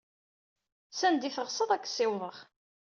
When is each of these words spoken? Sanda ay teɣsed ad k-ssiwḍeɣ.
Sanda 0.91 1.25
ay 1.27 1.33
teɣsed 1.33 1.69
ad 1.71 1.81
k-ssiwḍeɣ. 1.83 2.37